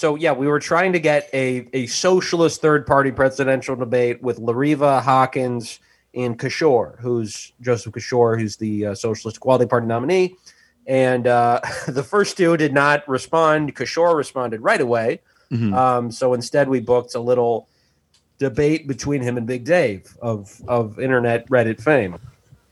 [0.00, 4.38] so yeah, we were trying to get a, a socialist third party presidential debate with
[4.38, 5.78] La Riva, Hawkins,
[6.14, 10.36] and Kishore, who's Joseph Kishore, who's the uh, Socialist Equality Party nominee.
[10.86, 13.76] And uh, the first two did not respond.
[13.76, 15.20] Kishore responded right away.
[15.52, 15.74] Mhm.
[15.76, 17.68] Um, so instead, we booked a little
[18.38, 22.16] debate between him and Big Dave of of internet Reddit fame.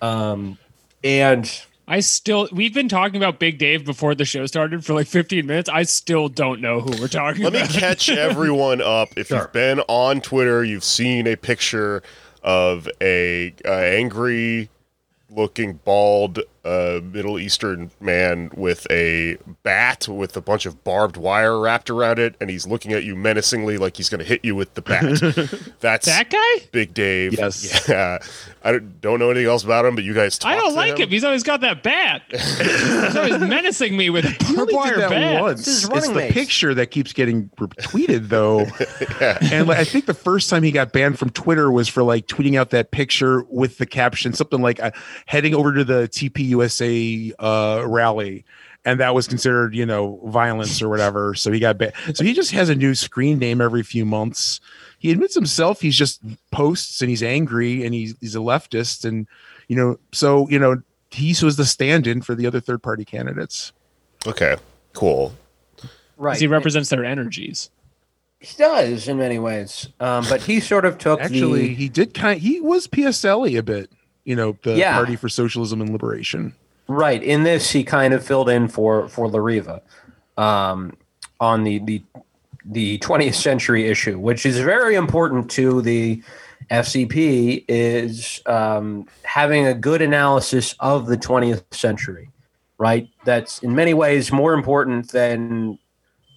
[0.00, 0.58] Um,
[1.04, 1.48] and
[1.88, 5.46] I still we've been talking about Big Dave before the show started for like 15
[5.46, 5.68] minutes.
[5.68, 7.54] I still don't know who we're talking about.
[7.60, 9.08] Let me catch everyone up.
[9.16, 9.38] If Sure.
[9.38, 12.02] you've been on Twitter, you've seen a picture
[12.42, 14.68] of a, uh angry
[15.30, 21.58] looking bald uh, Middle Eastern man with a bat with a bunch of barbed wire
[21.58, 24.54] wrapped around it, and he's looking at you menacingly like he's going to hit you
[24.54, 25.02] with the bat.
[25.80, 26.66] That's that guy?
[26.72, 27.34] Big Dave.
[27.38, 27.88] Yes.
[27.88, 28.18] Yeah.
[28.64, 30.76] I don't, don't know anything else about him, but you guys talk I don't to
[30.76, 31.08] like him.
[31.08, 32.22] He's always got that bat.
[32.30, 35.42] He's always menacing me with a barbed wire that bat.
[35.42, 35.64] once.
[35.64, 36.32] This is It's the mates.
[36.34, 38.66] picture that keeps getting retweeted, though.
[39.52, 42.26] And like, I think the first time he got banned from Twitter was for like
[42.26, 44.90] tweeting out that picture with the caption something like uh,
[45.26, 46.08] "heading over to the
[46.56, 48.44] TPUSA uh, rally."
[48.84, 51.34] And that was considered, you know, violence or whatever.
[51.34, 51.92] So he got banned.
[52.14, 54.60] So he just has a new screen name every few months.
[54.98, 59.28] He admits himself he's just posts and he's angry and he's he's a leftist and
[59.68, 63.72] you know so you know he was the stand-in for the other third party candidates.
[64.26, 64.56] Okay.
[64.94, 65.32] Cool.
[66.16, 67.70] right, He represents their energies.
[68.40, 69.88] he does in many ways.
[70.00, 72.40] Um, but he sort of took Actually, the he did kind.
[72.40, 73.90] he was PSLE a bit.
[74.24, 74.94] You know, the Yeah.
[74.94, 76.54] Party for Socialism and Liberation.
[76.88, 77.22] Right.
[77.22, 79.82] In this, he kind of filled in for for La Riva
[80.36, 80.96] um,
[81.40, 82.02] on the the
[82.64, 86.22] the 20th century issue, which is very important to the
[86.70, 87.10] SEP,
[87.68, 92.28] is um, having a good analysis of the 20th century.
[92.78, 93.08] Right.
[93.24, 95.78] That's in many ways more important than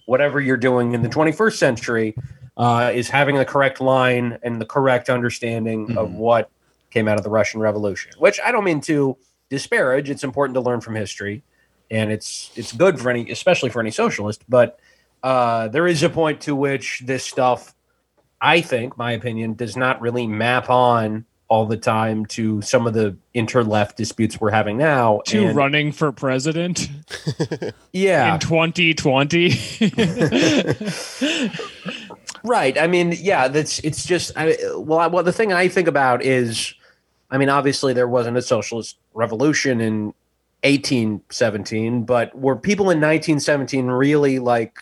[0.06, 2.14] whatever you're doing in the 21st century.
[2.56, 6.12] Uh, is having the correct line and the correct understanding of Mhm.
[6.14, 6.50] what
[6.90, 9.16] came out of the Russian Revolution, which I don't mean to
[9.50, 10.10] disparage.
[10.10, 11.42] It's important to learn from history,
[11.90, 14.42] and it's it's good for any, especially for any socialist.
[14.48, 14.78] But
[15.22, 17.74] uh, there is a point to which this stuff,
[18.40, 22.92] I think, my opinion, does not really map on all the time to some of
[22.94, 25.20] the inter-left disputes we're having now.
[25.26, 26.88] To And- running for president
[27.92, 29.50] yeah, in 2020.
[32.46, 32.78] Right.
[32.78, 36.22] I mean, yeah, that's it's just I well, I, well the thing I think about
[36.24, 36.74] is
[37.30, 40.14] I mean, obviously there wasn't a socialist revolution in
[40.62, 44.78] 1817, but were people in 1917 really like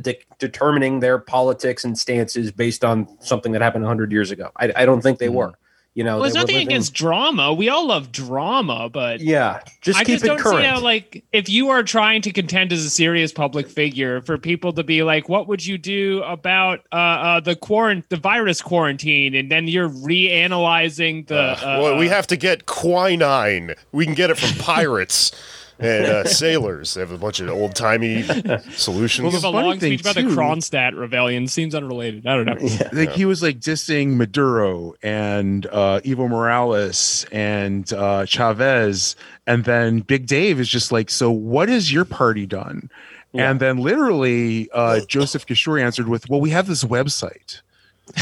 [0.00, 4.50] de- determining their politics and stances based on something that happened 100 years ago?
[4.56, 5.34] I, I don't think they Mhm.
[5.34, 5.54] were.
[5.96, 7.52] You know, well, there's nothing living- against drama.
[7.54, 10.62] We all love drama, but Yeah, just I keep just it don't current.
[10.64, 14.36] see how, like, if you are trying to contend as a serious public figure, for
[14.36, 18.60] people to be like, "What would you do about uh, uh, the quarant the virus
[18.60, 21.38] quarantine?" and then you're reanalyzing the.
[21.38, 23.74] Uh, Uh, well, we have to get quinine.
[23.92, 25.30] We can get it from pirates
[25.78, 26.94] and uh, sailors.
[26.94, 28.22] They have a bunch of old timey
[28.72, 29.24] solutions.
[29.24, 31.46] Well, give the a funny long thing, speech about the too- Kronstadt rebellion.
[31.48, 32.26] Seems unrelated.
[32.26, 32.56] I don't know.
[32.60, 32.88] yeah.
[32.92, 40.00] Like he was like dissing Maduro and uh, Evo Morales and uh, Chavez, and then
[40.00, 42.90] Big Dave is just like, "So what has your party done?"
[43.36, 47.62] And then literally, uh, Joseph Kishore answered with, "Well, we have this website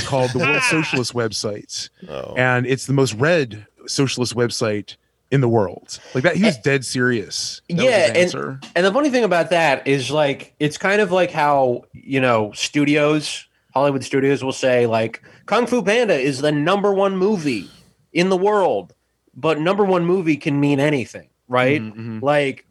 [0.07, 2.35] called the World Socialist Website, oh.
[2.35, 4.97] and it's the most read socialist website
[5.33, 7.61] in the world." Like that, he was dead serious.
[7.69, 8.61] That Yeah, his and- answer.
[8.77, 12.53] And the funny thing about that is like it's kind of like how, you know,
[12.53, 17.69] studios, Hollywood studios will say like Kung Fu Panda is the number one movie
[18.13, 18.95] in the world,
[19.35, 21.81] but number one movie can mean anything, right?
[21.81, 22.23] Mhm, mhm.
[22.23, 22.67] Like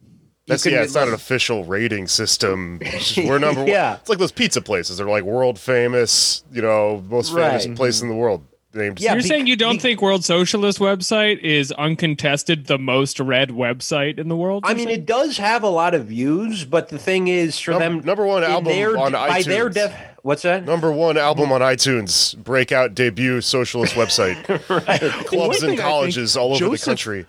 [0.48, 2.80] That's yeah, it's not an official rating system.
[2.84, 3.68] Just we're number one.
[3.70, 3.96] Yeah.
[3.96, 4.98] It's like those pizza places.
[4.98, 7.76] They're like world famous, you know, most famous Right.
[7.76, 8.46] place in the world.
[8.74, 12.78] Named Yeah, You're be- saying you don't be- think World Socialist website is uncontested the
[12.78, 14.64] most read website in the world?
[14.66, 15.00] I mean saying?
[15.00, 18.26] it does have a lot of views, but the thing is for Num- them number
[18.26, 19.46] one album their, on by iTunes.
[19.46, 20.66] their def what's that?
[20.66, 24.38] Number one album on iTunes, breakout debut socialist website.
[24.70, 27.26] One Clubs and colleges all over the country.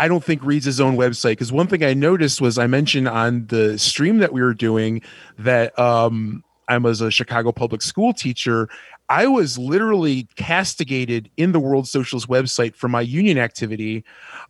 [0.00, 3.08] I don't think reads his own website because one thing I noticed was I mentioned
[3.08, 5.02] on the stream that we were doing
[5.40, 8.68] that um, I was a Chicago public school teacher.
[9.08, 14.04] I was literally castigated in the World Socialist website for my union activity,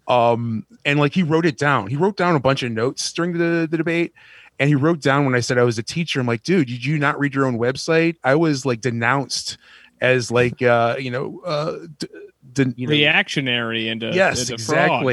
[0.09, 1.87] um, and like he wrote it down.
[1.87, 4.13] He wrote down a bunch of notes during the, the debate,
[4.59, 6.19] and he wrote down when I said I was a teacher.
[6.21, 8.17] I'm like, dude, did you not read your own website?
[8.25, 9.59] I was like denounced
[10.01, 12.09] as like uh, you know, uh, d-
[12.53, 15.05] d- you know, reactionary and a, yes a fraud.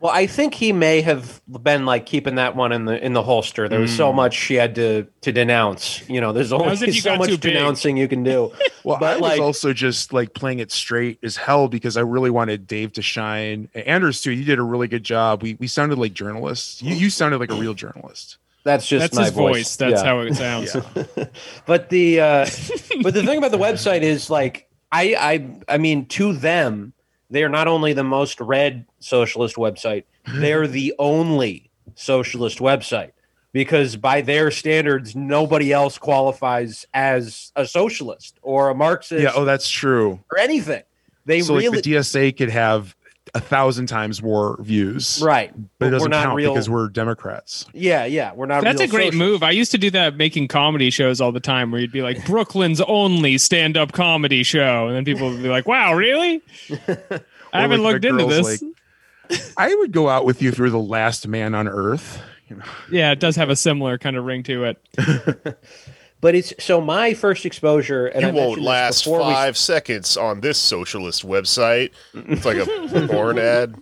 [0.00, 3.12] Exactly Well, I think he may have been like keeping that one in the in
[3.12, 3.68] the holster.
[3.68, 6.08] There was so much she had to to denounce.
[6.08, 8.52] You know, there's only was if you so much denouncing you can do.
[8.82, 12.00] Well, But, I was like- also just like playing it straight as hell because I
[12.00, 13.68] really wanted Dave to shine.
[13.74, 14.30] Anders too.
[14.32, 15.42] You did a really good job.
[15.42, 16.80] We we sounded like journalists.
[16.80, 18.38] You you sounded like a real journalist.
[18.64, 19.76] That's just That's my his voice.
[19.76, 20.06] That's Yeah.
[20.08, 20.74] how it sounds.
[21.66, 22.46] But the uh,
[23.02, 25.14] but the thing about the website is like I
[25.68, 26.94] I I mean to them
[27.30, 30.04] they are not only the most read socialist website,
[30.34, 33.12] they're the only socialist website
[33.52, 39.32] because by their standards nobody else qualifies as a socialist or a Marxist Yeah.
[39.34, 40.20] Oh, that's true.
[40.30, 40.82] or anything.
[41.26, 42.94] They so really like the DSA could have
[43.34, 46.52] a thousand times more views, right, But it we're doesn't count real.
[46.52, 47.66] because we're Democrats.
[47.72, 48.62] yeah, yeah, we're not.
[48.64, 49.18] That's a great socialists.
[49.18, 49.42] move.
[49.42, 52.24] I used to do that making comedy shows all the time where you'd be like,
[52.26, 54.86] Brooklyn's only stand up comedy show.
[54.88, 56.42] And then people would be like, wow, really?
[57.52, 58.60] I haven't like looked into girls,
[59.30, 59.52] this.
[59.56, 62.20] I would go out with you if you were the last man on Earth.
[62.48, 64.78] You know, yeah, it does have a similar kind of ring to it.
[66.20, 70.16] But it's so my first exposure, and You I won't last before we five seconds
[70.16, 71.92] on this socialist website.
[72.12, 72.66] It's like a
[73.08, 73.74] porn ad.